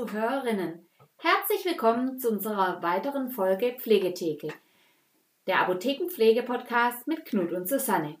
[0.00, 0.88] Zuhörerinnen.
[1.18, 4.48] Herzlich willkommen zu unserer weiteren Folge Pflegetheke,
[5.46, 8.16] der Apothekenpflege-Podcast mit Knut und Susanne.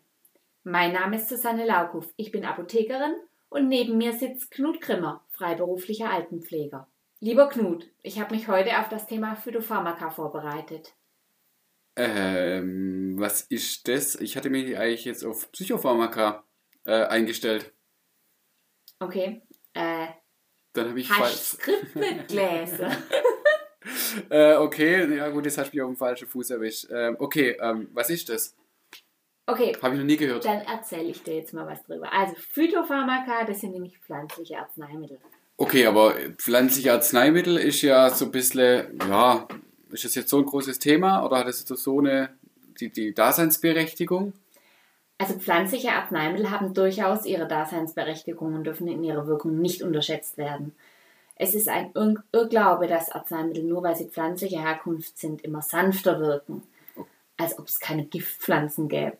[0.62, 3.14] Mein Name ist Susanne Laukuf, ich bin Apothekerin
[3.48, 6.86] und neben mir sitzt Knut Grimmer, freiberuflicher Altenpfleger.
[7.20, 10.92] Lieber Knut, ich habe mich heute auf das Thema Phytopharmaka vorbereitet.
[11.96, 14.16] Ähm, was ist das?
[14.16, 16.44] Ich hatte mich eigentlich jetzt auf Psychopharmaka
[16.84, 17.72] äh, eingestellt.
[18.98, 19.40] Okay,
[19.72, 20.08] äh,
[20.72, 21.34] Dann habe ich falsch.
[21.34, 22.90] Skript mit Gläser.
[24.28, 26.86] Äh, okay, ja gut, jetzt hast du mich auf dem falschen Fuß erwischt.
[26.90, 28.54] Ähm, okay, ähm, was ist das?
[29.46, 30.44] Okay, Habe ich noch nie gehört.
[30.44, 32.12] dann erzähle ich dir jetzt mal was drüber.
[32.12, 35.18] Also Phytopharmaka, das sind nämlich pflanzliche Arzneimittel.
[35.56, 39.48] Okay, aber pflanzliche Arzneimittel ist ja so ein bisschen, ja,
[39.90, 42.30] ist das jetzt so ein großes Thema oder hat es jetzt so eine,
[42.78, 44.34] die, die Daseinsberechtigung?
[45.20, 50.74] Also pflanzliche Arzneimittel haben durchaus ihre Daseinsberechtigung und dürfen in ihrer Wirkung nicht unterschätzt werden.
[51.36, 56.20] Es ist ein Ir- Irrglaube, dass Arzneimittel nur weil sie pflanzlicher Herkunft sind, immer sanfter
[56.20, 56.62] wirken,
[57.36, 59.18] als ob es keine Giftpflanzen gäbe.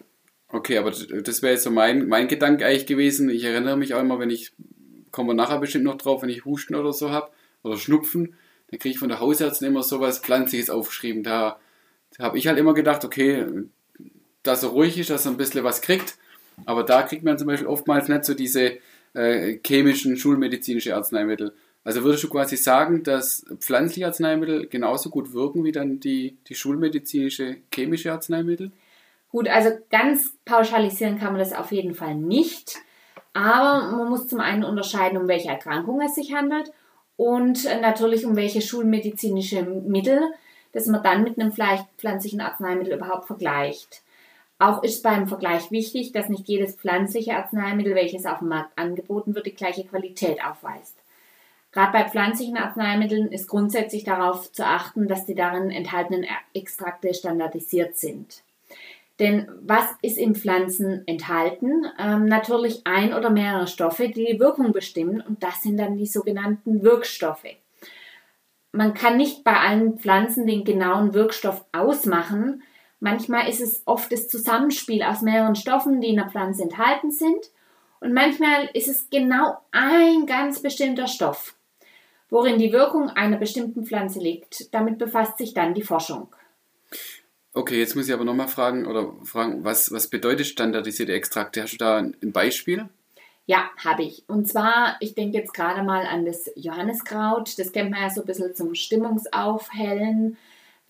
[0.48, 3.28] Okay, aber das wäre jetzt so mein, mein Gedanke eigentlich gewesen.
[3.28, 4.52] Ich erinnere mich auch immer, wenn ich,
[5.10, 7.30] kommen wir nachher bestimmt noch drauf, wenn ich Husten oder so habe
[7.62, 8.34] oder Schnupfen,
[8.70, 11.22] dann kriege ich von der Hausärztin immer sowas Pflanzliches aufgeschrieben.
[11.22, 11.60] Da,
[12.16, 13.46] da habe ich halt immer gedacht, okay,
[14.42, 16.16] dass er ruhig ist, dass er ein bisschen was kriegt.
[16.66, 18.78] Aber da kriegt man zum Beispiel oftmals nicht so diese
[19.14, 21.54] äh, chemischen, schulmedizinische Arzneimittel.
[21.82, 26.54] Also würdest du quasi sagen, dass pflanzliche Arzneimittel genauso gut wirken wie dann die, die
[26.54, 28.70] schulmedizinische, chemische Arzneimittel?
[29.30, 32.76] Gut, also ganz pauschalisieren kann man das auf jeden Fall nicht.
[33.32, 36.72] Aber man muss zum einen unterscheiden, um welche Erkrankung es sich handelt
[37.16, 40.20] und natürlich um welche schulmedizinische Mittel,
[40.72, 44.02] das man dann mit einem pflanzlichen Arzneimittel überhaupt vergleicht.
[44.60, 49.34] Auch ist beim Vergleich wichtig, dass nicht jedes pflanzliche Arzneimittel, welches auf dem Markt angeboten
[49.34, 50.96] wird, die gleiche Qualität aufweist.
[51.72, 57.96] Gerade bei pflanzlichen Arzneimitteln ist grundsätzlich darauf zu achten, dass die darin enthaltenen Extrakte standardisiert
[57.96, 58.42] sind.
[59.18, 61.86] Denn was ist in Pflanzen enthalten?
[61.98, 66.06] Ähm, natürlich ein oder mehrere Stoffe, die die Wirkung bestimmen und das sind dann die
[66.06, 67.56] sogenannten Wirkstoffe.
[68.72, 72.62] Man kann nicht bei allen Pflanzen den genauen Wirkstoff ausmachen.
[73.00, 77.50] Manchmal ist es oft das Zusammenspiel aus mehreren Stoffen, die in der Pflanze enthalten sind.
[78.00, 81.54] Und manchmal ist es genau ein ganz bestimmter Stoff,
[82.28, 84.72] worin die Wirkung einer bestimmten Pflanze liegt.
[84.74, 86.28] Damit befasst sich dann die Forschung.
[87.52, 91.62] Okay, jetzt muss ich aber nochmal fragen, oder fragen, was, was bedeutet standardisierte Extrakte?
[91.62, 92.88] Hast du da ein Beispiel?
[93.46, 94.22] Ja, habe ich.
[94.28, 97.58] Und zwar, ich denke jetzt gerade mal an das Johanniskraut.
[97.58, 100.36] Das kennt man ja so ein bisschen zum Stimmungsaufhellen.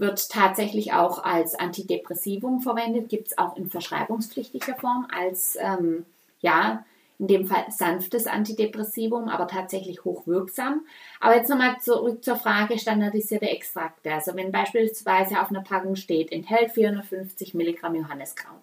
[0.00, 3.10] Wird tatsächlich auch als Antidepressivum verwendet.
[3.10, 6.06] Gibt es auch in verschreibungspflichtiger Form als, ähm,
[6.40, 6.86] ja,
[7.18, 10.86] in dem Fall sanftes Antidepressivum, aber tatsächlich hochwirksam.
[11.20, 14.14] Aber jetzt nochmal zurück zur Frage standardisierte Extrakte.
[14.14, 18.62] Also wenn beispielsweise auf einer Packung steht, enthält 450 Milligramm Johanniskraut.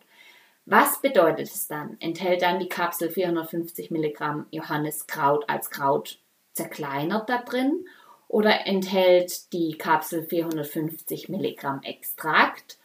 [0.66, 1.98] Was bedeutet es dann?
[2.00, 6.18] Enthält dann die Kapsel 450 Milligramm Johanniskraut als Kraut
[6.54, 7.86] zerkleinert da drin?
[8.28, 12.78] Oder enthält die Kapsel 450 Milligramm Extrakt?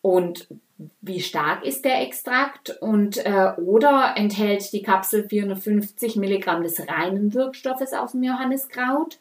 [0.00, 0.48] Und
[1.00, 2.70] wie stark ist der Extrakt?
[2.80, 9.18] Und äh, oder enthält die Kapsel 450 Milligramm des reinen Wirkstoffes aus dem Johanniskraut?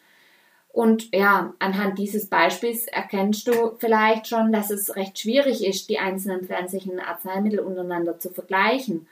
[0.74, 6.00] Und ja, anhand dieses Beispiels erkennst du vielleicht schon, dass es recht schwierig ist, die
[6.00, 9.08] einzelnen pflanzlichen Arzneimittel untereinander zu vergleichen.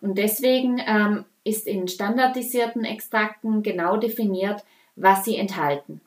[0.00, 4.64] Und deswegen ähm, ist in standardisierten Extrakten genau definiert,
[5.00, 6.00] was sie enthalten.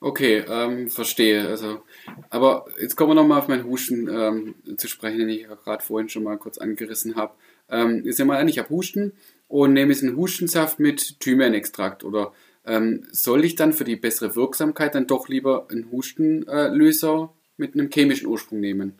[0.00, 1.48] Okay, ähm, verstehe.
[1.48, 1.82] Also,
[2.30, 6.08] aber jetzt kommen wir nochmal auf meinen Husten ähm, zu sprechen, den ich gerade vorhin
[6.08, 7.34] schon mal kurz angerissen habe.
[7.68, 9.12] Ähm, ist ja mal an, ich habe Husten
[9.48, 12.32] und nehme jetzt einen Hustensaft mit Thymianextrakt oder
[12.64, 17.90] ähm, soll ich dann für die bessere Wirksamkeit dann doch lieber einen Hustenlöser mit einem
[17.90, 18.98] chemischen Ursprung nehmen?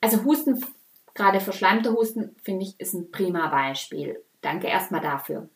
[0.00, 0.64] Also Husten,
[1.14, 4.20] gerade verschleimter Husten, finde ich, ist ein prima Beispiel.
[4.40, 5.48] Danke erstmal dafür.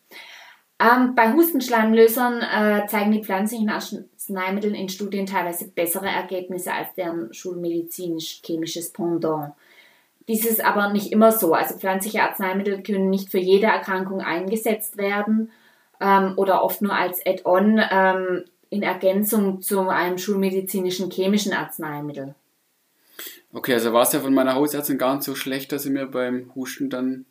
[0.81, 7.33] Ähm, bei Hustenschleimlösern äh, zeigen die pflanzlichen Arzneimittel in Studien teilweise bessere Ergebnisse als deren
[7.33, 9.53] schulmedizinisch-chemisches Pendant.
[10.29, 11.53] Dies ist aber nicht immer so.
[11.53, 15.51] Also pflanzliche Arzneimittel können nicht für jede Erkrankung eingesetzt werden
[15.99, 22.35] ähm, oder oft nur als Add-on ähm, in Ergänzung zu einem schulmedizinischen chemischen Arzneimittel.
[23.51, 26.05] Okay, also war es ja von meiner Hausärztin gar nicht so schlecht, dass sie mir
[26.05, 27.25] beim Husten dann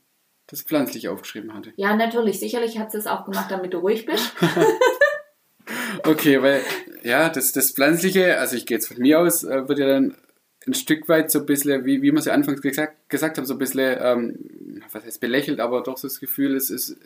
[0.48, 1.72] das pflanzlich aufgeschrieben hatte.
[1.76, 2.40] Ja, natürlich.
[2.40, 4.34] Sicherlich hat sie es auch gemacht, damit du ruhig bist.
[6.04, 6.62] Okay, weil,
[7.02, 10.16] ja, das, das Pflanzliche, also ich gehe jetzt von mir aus, äh, wird ja dann
[10.66, 13.46] ein Stück weit so ein bisschen, wie, wie wir es ja anfangs gesagt, gesagt haben,
[13.46, 16.96] so ein bisschen, ähm, was heißt belächelt, aber doch so das Gefühl, es, es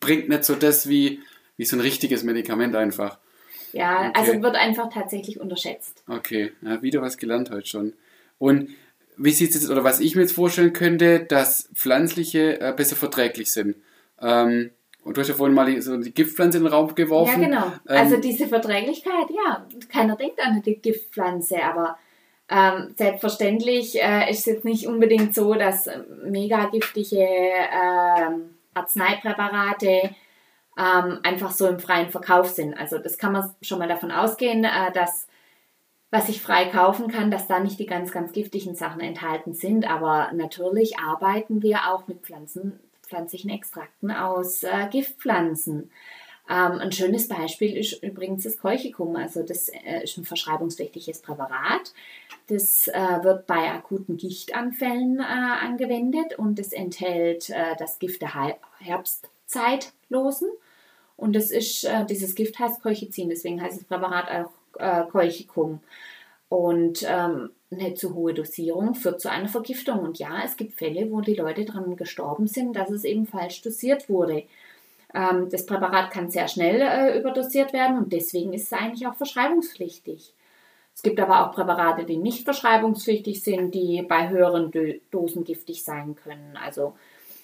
[0.00, 1.20] bringt nicht so das wie,
[1.56, 3.18] wie so ein richtiges Medikament einfach.
[3.72, 4.12] Ja, okay.
[4.14, 6.02] also wird einfach tatsächlich unterschätzt.
[6.08, 7.92] Okay, ja, wieder was gelernt heute schon.
[8.38, 8.70] Und
[9.16, 12.96] wie sieht es jetzt, oder was ich mir jetzt vorstellen könnte, dass pflanzliche äh, besser
[12.96, 13.76] verträglich sind.
[14.20, 14.70] Ähm,
[15.04, 17.42] und du hast ja vorhin mal die, so die Giftpflanze in den Raum geworfen.
[17.42, 17.66] Ja, genau.
[17.88, 21.98] Ähm, also diese Verträglichkeit, ja, keiner denkt an die Giftpflanze, aber
[22.48, 25.88] ähm, selbstverständlich äh, ist es jetzt nicht unbedingt so, dass
[26.24, 28.30] mega giftige äh,
[28.74, 30.10] Arzneipräparate
[30.78, 32.74] ähm, einfach so im freien Verkauf sind.
[32.74, 35.26] Also das kann man schon mal davon ausgehen, äh, dass
[36.12, 39.90] was ich frei kaufen kann, dass da nicht die ganz, ganz giftigen Sachen enthalten sind.
[39.90, 45.90] Aber natürlich arbeiten wir auch mit Pflanzen, pflanzlichen Extrakten aus äh, Giftpflanzen.
[46.50, 49.16] Ähm, ein schönes Beispiel ist übrigens das Keuchicum.
[49.16, 51.94] Also das äh, ist ein verschreibungspflichtiges Präparat.
[52.48, 58.58] Das äh, wird bei akuten Gichtanfällen äh, angewendet und es enthält äh, das Gift der
[58.80, 60.50] Herbstzeitlosen.
[61.16, 65.80] Und das ist, äh, dieses Gift heißt Keuchizin, deswegen heißt das Präparat auch äh, Keuchicum.
[66.48, 70.00] Und ähm, eine zu hohe Dosierung führt zu einer Vergiftung.
[70.00, 73.62] Und ja, es gibt Fälle, wo die Leute daran gestorben sind, dass es eben falsch
[73.62, 74.44] dosiert wurde.
[75.14, 79.14] Ähm, das Präparat kann sehr schnell äh, überdosiert werden und deswegen ist es eigentlich auch
[79.14, 80.34] verschreibungspflichtig.
[80.94, 84.70] Es gibt aber auch Präparate, die nicht verschreibungspflichtig sind, die bei höheren
[85.10, 86.58] Dosen giftig sein können.
[86.62, 86.94] Also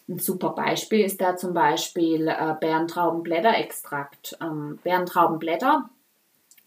[0.09, 4.39] ein super Beispiel ist da zum Beispiel äh, Bärentraubenblätterextrakt.
[4.43, 5.89] Ähm, Bärentraubenblätter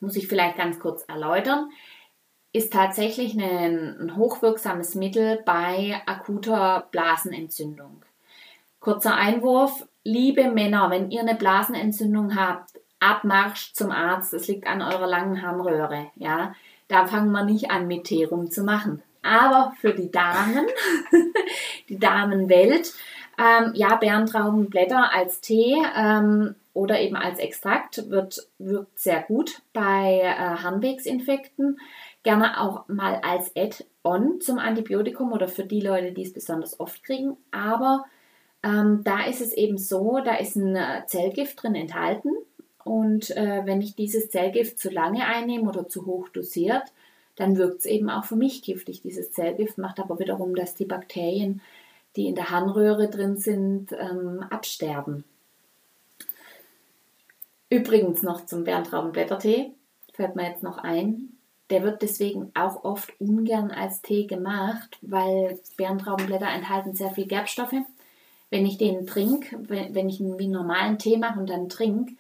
[0.01, 1.69] muss ich vielleicht ganz kurz erläutern,
[2.53, 8.03] ist tatsächlich ein, hochwirksames Mittel bei akuter Blasenentzündung.
[8.80, 14.81] Kurzer Einwurf, liebe Männer, wenn ihr eine Blasenentzündung habt, Abmarsch zum Arzt, das liegt an
[14.81, 16.54] eurer langen Harnröhre, ja.
[16.88, 19.01] Da fangen wir nicht an, mit Tee rumzumachen.
[19.24, 20.68] Aber für die Damen,
[21.89, 22.94] die Damenwelt,
[23.38, 30.21] ähm, ja, Bärentraubenblätter als Tee ähm, oder eben als Extrakt wird, wirkt sehr gut bei
[30.21, 31.79] äh, Harnwegsinfekten.
[32.23, 37.03] Gerne auch mal als Add-on zum Antibiotikum oder für die Leute, die es besonders oft
[37.03, 37.35] kriegen.
[37.51, 38.06] Aber
[38.63, 42.31] ähm, da ist es eben so, da ist ein äh, Zellgift drin enthalten.
[42.83, 46.83] Und äh, wenn ich dieses Zellgift zu lange einnehme oder zu hoch dosiert,
[47.35, 49.01] dann wirkt es eben auch für mich giftig.
[49.01, 51.62] Dieses Zellgift macht aber wiederum, dass die Bakterien,
[52.15, 55.23] die in der Harnröhre drin sind, ähm, absterben.
[57.71, 59.71] Übrigens noch zum Bärentraubenblättertee,
[60.13, 61.38] fällt mir jetzt noch ein.
[61.69, 67.75] Der wird deswegen auch oft ungern als Tee gemacht, weil Bärentraubenblätter enthalten sehr viel Gerbstoffe.
[68.50, 72.13] Wenn ich den trinke, wenn ich einen wie normalen Tee mache und dann trinke,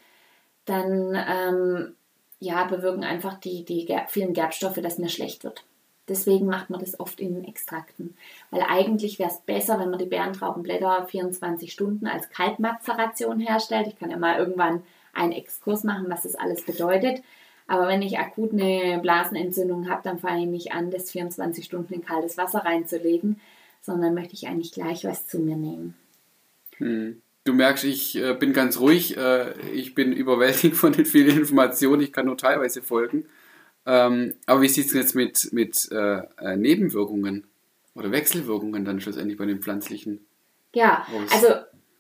[0.63, 1.95] dann ähm,
[2.39, 5.65] ja, bewirken einfach die, die vielen Gerbstoffe, dass mir schlecht wird.
[6.07, 8.15] Deswegen macht man das oft in Extrakten.
[8.51, 13.87] Weil eigentlich wäre es besser, wenn man die Bärentraubenblätter 24 Stunden als Kaltmazeration herstellt.
[13.87, 14.83] Ich kann ja mal irgendwann
[15.13, 17.21] einen Exkurs machen, was das alles bedeutet.
[17.67, 21.93] Aber wenn ich akut eine Blasenentzündung habe, dann fange ich nicht an, das 24 Stunden
[21.93, 23.39] in kaltes Wasser reinzulegen,
[23.81, 25.95] sondern möchte ich eigentlich gleich was zu mir nehmen.
[26.77, 27.21] Hm.
[27.43, 29.17] Du merkst, ich äh, bin ganz ruhig.
[29.17, 32.01] Äh, ich bin überwältigt von den vielen Informationen.
[32.01, 33.25] Ich kann nur teilweise folgen.
[33.85, 37.47] Ähm, aber wie sieht es jetzt mit, mit äh, äh, Nebenwirkungen
[37.95, 40.25] oder Wechselwirkungen dann schlussendlich bei den pflanzlichen?
[40.73, 41.31] Ja, aus?
[41.31, 41.55] also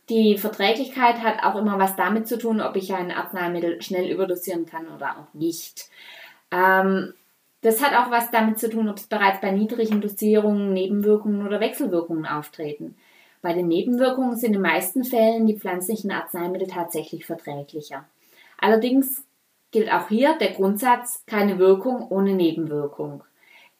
[0.09, 4.65] die Verträglichkeit hat auch immer was damit zu tun, ob ich ein Arzneimittel schnell überdosieren
[4.65, 5.89] kann oder auch nicht.
[6.51, 7.13] Ähm,
[7.61, 11.59] das hat auch was damit zu tun, ob es bereits bei niedrigen Dosierungen Nebenwirkungen oder
[11.59, 12.95] Wechselwirkungen auftreten.
[13.41, 18.05] Bei den Nebenwirkungen sind in den meisten Fällen die pflanzlichen Arzneimittel tatsächlich verträglicher.
[18.57, 19.23] Allerdings
[19.71, 23.23] gilt auch hier der Grundsatz keine Wirkung ohne Nebenwirkung.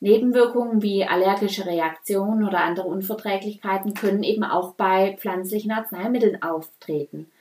[0.02, 7.32] Nebenwirkungen wie allergische Reaktionen oder andere Unverträglichkeiten können eben auch bei pflanzlichen Arzneimitteln auftreten.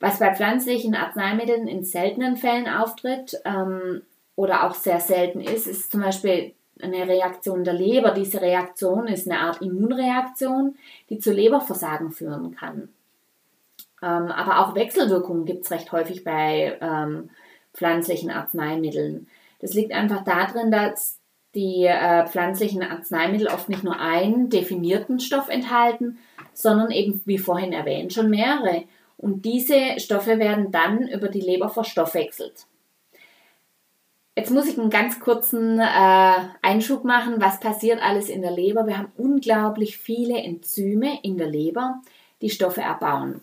[0.00, 4.02] Was bei pflanzlichen Arzneimitteln in seltenen Fällen auftritt ähm,
[4.34, 8.10] oder auch sehr selten ist, ist zum Beispiel eine Reaktion der Leber.
[8.12, 10.76] Diese Reaktion ist eine Art Immunreaktion,
[11.10, 12.88] die zu Leberversagen führen kann.
[14.02, 17.28] Ähm, aber auch Wechselwirkungen gibt es recht häufig bei ähm,
[17.74, 19.28] pflanzlichen Arzneimitteln.
[19.60, 21.18] Das liegt einfach darin, dass
[21.54, 26.18] die äh, pflanzlichen Arzneimittel oft nicht nur einen definierten Stoff enthalten,
[26.54, 28.84] sondern eben, wie vorhin erwähnt, schon mehrere.
[29.16, 32.66] Und diese Stoffe werden dann über die Leber verstoffwechselt.
[34.34, 38.86] Jetzt muss ich einen ganz kurzen äh, Einschub machen, was passiert alles in der Leber.
[38.86, 42.00] Wir haben unglaublich viele Enzyme in der Leber,
[42.40, 43.42] die Stoffe erbauen.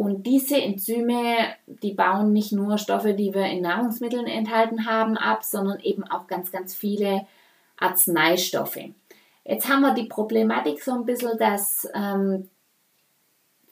[0.00, 5.44] Und diese Enzyme, die bauen nicht nur Stoffe, die wir in Nahrungsmitteln enthalten haben, ab,
[5.44, 7.26] sondern eben auch ganz, ganz viele
[7.76, 8.94] Arzneistoffe.
[9.44, 12.48] Jetzt haben wir die Problematik so ein bisschen, dass ähm,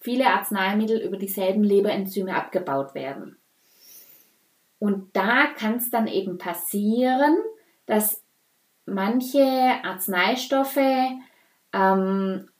[0.00, 3.38] viele Arzneimittel über dieselben Leberenzyme abgebaut werden.
[4.78, 7.38] Und da kann es dann eben passieren,
[7.86, 8.22] dass
[8.84, 11.08] manche Arzneistoffe
[11.72, 12.50] ähm,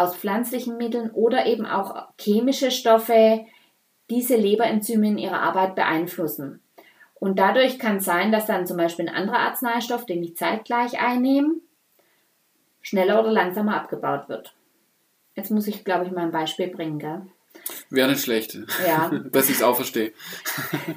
[0.00, 3.44] aus pflanzlichen Mitteln oder eben auch chemische Stoffe
[4.08, 6.60] diese Leberenzyme in ihrer Arbeit beeinflussen.
[7.14, 10.98] Und dadurch kann es sein, dass dann zum Beispiel ein anderer Arzneistoff, den ich zeitgleich
[10.98, 11.56] einnehme,
[12.80, 14.54] schneller oder langsamer abgebaut wird.
[15.36, 17.22] Jetzt muss ich, glaube ich, mal ein Beispiel bringen, gell?
[17.90, 18.58] Wäre nicht schlecht.
[18.86, 19.10] Ja.
[19.30, 20.12] Dass ich es auch verstehe.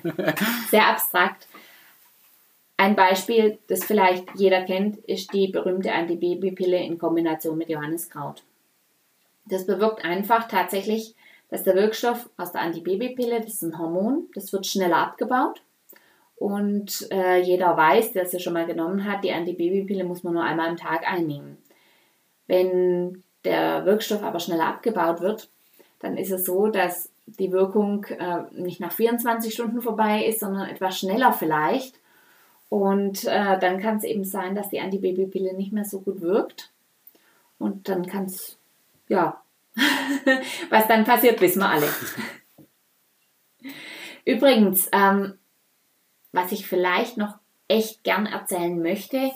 [0.72, 1.48] Sehr abstrakt.
[2.78, 8.44] Ein Beispiel, das vielleicht jeder kennt, ist die berühmte Antibabypille in Kombination mit Johanniskraut.
[9.46, 11.16] Das bewirkt einfach tatsächlich,
[11.50, 15.62] dass der Wirkstoff aus der Antibabypille, das ist ein Hormon, das wird schneller abgebaut.
[16.36, 20.34] Und äh, jeder weiß, der es ja schon mal genommen hat, die Antibabypille muss man
[20.34, 21.58] nur einmal am Tag einnehmen.
[22.48, 25.50] Wenn der Wirkstoff aber schneller abgebaut wird,
[26.00, 30.68] dann ist es so, dass die Wirkung äh, nicht nach 24 Stunden vorbei ist, sondern
[30.70, 31.96] etwas schneller vielleicht.
[32.70, 36.72] Und äh, dann kann es eben sein, dass die Antibabypille nicht mehr so gut wirkt.
[37.60, 38.58] Und dann kann es,
[39.14, 39.42] ja,
[40.70, 41.88] was dann passiert, wissen wir alle.
[44.26, 45.38] Übrigens, ähm,
[46.32, 49.32] was ich vielleicht noch echt gern erzählen möchte,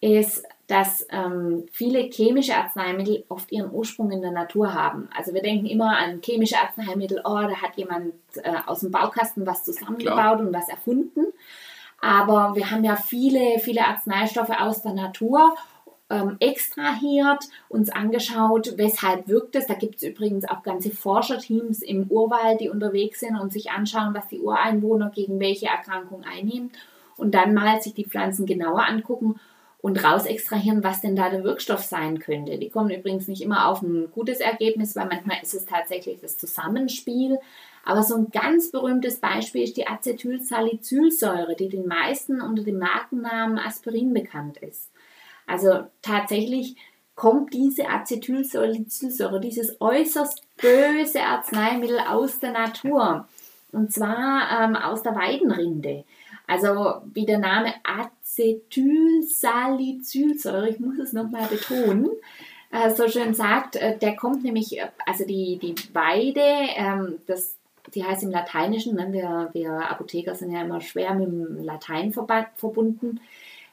[0.00, 5.08] ist, dass ähm, viele chemische Arzneimittel oft ihren Ursprung in der Natur haben.
[5.16, 9.46] Also wir denken immer an chemische Arzneimittel, oh, da hat jemand äh, aus dem Baukasten
[9.46, 10.40] was zusammengebaut Klar.
[10.40, 11.26] und was erfunden.
[12.00, 15.54] Aber wir haben ja viele, viele Arzneistoffe aus der Natur
[16.12, 19.66] ähm, extrahiert, uns angeschaut, weshalb wirkt es.
[19.66, 24.14] Da gibt es übrigens auch ganze Forscherteams im Urwald, die unterwegs sind und sich anschauen,
[24.14, 26.70] was die Ureinwohner gegen welche Erkrankung einnehmen
[27.16, 29.40] und dann mal sich die Pflanzen genauer angucken
[29.80, 32.58] und raus extrahieren, was denn da der Wirkstoff sein könnte.
[32.58, 36.36] Die kommen übrigens nicht immer auf ein gutes Ergebnis, weil manchmal ist es tatsächlich das
[36.36, 37.38] Zusammenspiel.
[37.84, 43.58] Aber so ein ganz berühmtes Beispiel ist die Acetylsalicylsäure, die den meisten unter dem Markennamen
[43.58, 44.91] Aspirin bekannt ist.
[45.46, 46.76] Also tatsächlich
[47.14, 53.28] kommt diese Acetylsalicylsäure, dieses äußerst böse Arzneimittel aus der Natur.
[53.70, 56.04] Und zwar ähm, aus der Weidenrinde.
[56.46, 62.10] Also wie der Name Acetylsalicylsäure, ich muss es nochmal betonen,
[62.72, 66.42] äh, so schön sagt, äh, der kommt nämlich, äh, also die, die Weide,
[66.76, 67.56] ähm, das,
[67.94, 72.12] die heißt im Lateinischen, ne, wir, wir Apotheker sind ja immer schwer mit dem Latein
[72.12, 73.20] verbunden,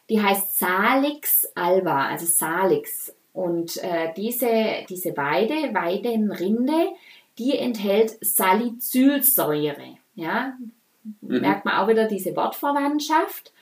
[0.09, 3.13] die heißt Salix alba, also Salix.
[3.33, 6.89] Und äh, diese, diese Weide, Weidenrinde,
[7.37, 9.97] die enthält Salicylsäure.
[10.15, 10.57] Ja,
[11.21, 11.41] mhm.
[11.41, 13.53] merkt man auch wieder diese Wortverwandtschaft.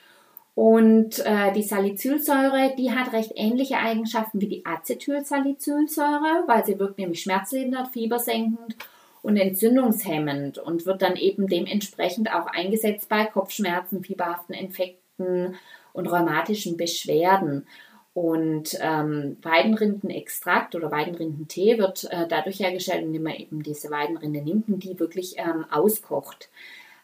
[0.54, 6.98] Und äh, die Salicylsäure, die hat recht ähnliche Eigenschaften wie die Acetylsalicylsäure, weil sie wirkt
[6.98, 8.76] nämlich schmerzlindernd, fiebersenkend
[9.22, 15.54] und entzündungshemmend und wird dann eben dementsprechend auch eingesetzt bei Kopfschmerzen, fieberhaften Infekten
[15.92, 17.66] und rheumatischen Beschwerden.
[18.14, 24.68] Und ähm, Weidenrindenextrakt oder Weidenrindentee wird äh, dadurch hergestellt, indem man eben diese Weidenrinde nimmt
[24.68, 26.48] und die wirklich ähm, auskocht.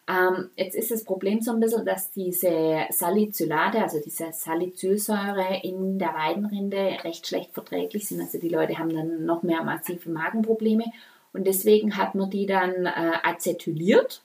[0.06, 5.98] Ähm, jetzt ist das Problem so ein bisschen, dass diese Salicylate, also diese Salicylsäure in
[5.98, 8.20] der Weidenrinde recht schlecht verträglich sind.
[8.20, 10.84] Also die Leute haben dann noch mehr massive Magenprobleme
[11.32, 14.22] und deswegen hat man die dann äh, acetyliert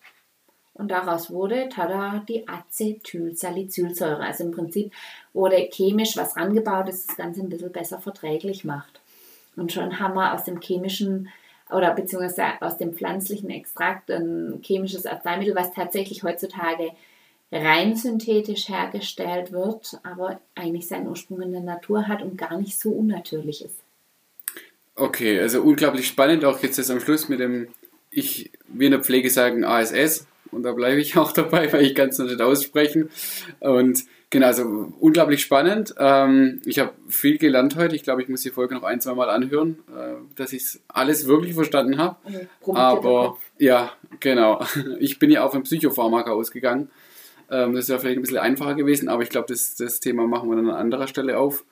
[0.79, 4.21] und daraus wurde, tada, die Acetylsalicylsäure.
[4.24, 4.93] Also im Prinzip
[5.33, 9.01] wurde chemisch was rangebaut, das das Ganze ein bisschen besser verträglich macht.
[9.57, 11.27] Und schon haben wir aus dem chemischen
[11.69, 16.91] oder beziehungsweise aus dem pflanzlichen Extrakt ein chemisches Arzneimittel, was tatsächlich heutzutage
[17.51, 22.79] rein synthetisch hergestellt wird, aber eigentlich seinen Ursprung in der Natur hat und gar nicht
[22.79, 23.79] so unnatürlich ist.
[24.95, 27.67] Okay, also unglaublich spannend, auch jetzt am Schluss mit dem,
[28.12, 31.96] ich, wir in der Pflege sagen ASS, und da bleibe ich auch dabei, weil ich
[31.96, 33.10] kann es noch nicht aussprechen.
[33.60, 35.94] Und genau, also unglaublich spannend.
[35.98, 37.96] Ähm, ich habe viel gelernt heute.
[37.96, 41.27] Ich glaube, ich muss die Folge noch ein, zwei Mal anhören, äh, dass ich alles
[41.27, 42.18] wirklich verstanden habe.
[42.62, 44.65] Okay, Aber ja, genau.
[45.00, 46.89] Ich bin ja auch vom Psychopharmaka ausgegangen.
[47.51, 50.50] Ähm, das wäre vielleicht ein bisschen einfacher gewesen, aber ich glaube, das, das Thema machen
[50.50, 51.65] wir dann an anderer Stelle auf.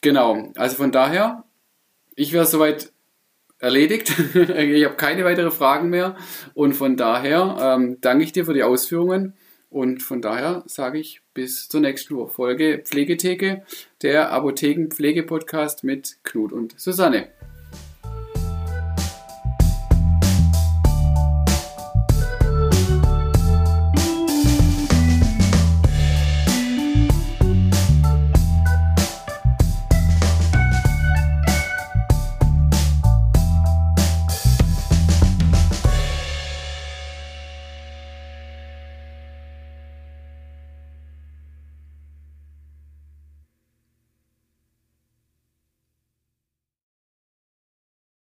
[0.00, 1.44] Genau, also von daher,
[2.14, 2.92] ich wäre soweit
[3.64, 4.12] erledigt.
[4.34, 6.16] ich habe keine weiteren Fragen mehr.
[6.54, 9.34] Und von daher ähm, danke ich dir für die Ausführungen.
[9.70, 13.64] Und von daher sage ich bis zur nächsten Folge Pflegetheke,
[14.02, 17.28] der Apothekenpflege-Podcast mit Knut und Susanne.